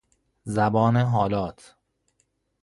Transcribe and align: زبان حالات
زبان 0.43 0.97
حالات 0.97 1.75